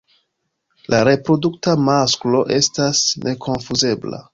[0.93, 4.29] La reprodukta masklo estas nekonfuzebla.